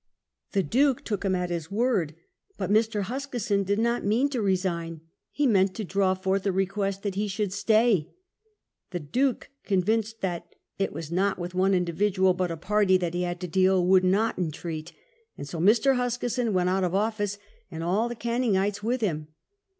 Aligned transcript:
The 0.53 0.63
Duke 0.63 1.03
took 1.03 1.23
him 1.23 1.35
at 1.35 1.51
his 1.51 1.69
word; 1.69 2.15
but 2.57 2.71
Mr. 2.71 3.03
Huskisson 3.03 3.61
did 3.63 3.77
not 3.77 4.03
mean 4.03 4.29
to 4.29 4.41
resign, 4.41 5.01
he 5.29 5.45
meant 5.45 5.75
to 5.75 5.83
draw 5.83 6.15
forth 6.15 6.43
a 6.47 6.51
request 6.51 7.03
that 7.03 7.13
he 7.13 7.27
should 7.27 7.53
stay. 7.53 8.09
The 8.89 8.99
Duke, 8.99 9.51
convinced 9.63 10.21
that" 10.21 10.55
it 10.79 10.91
was 10.91 11.11
not 11.11 11.37
with 11.37 11.53
one 11.53 11.75
individual 11.75 12.33
but 12.33 12.49
a 12.49 12.57
party" 12.57 12.97
that 12.97 13.13
he 13.13 13.21
had 13.21 13.39
to 13.41 13.47
deal, 13.47 13.85
would 13.85 14.03
not 14.03 14.39
entreat; 14.39 14.91
and 15.37 15.47
so 15.47 15.59
Mr. 15.59 15.97
Huskisson 15.97 16.51
went 16.51 16.69
out 16.69 16.83
of 16.83 16.95
office 16.95 17.37
and 17.69 17.83
all 17.83 18.09
the 18.09 18.15
Canningites 18.15 18.81
with 18.81 19.01
him. 19.01 19.27